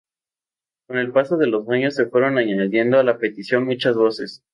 [0.87, 4.41] Con el paso de los años se fueron añadiendo a la petición muchas voces.